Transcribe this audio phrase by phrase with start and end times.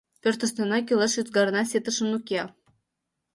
[0.21, 2.41] Пӧртыштына кӱлеш ӱзгарна ситышын уке.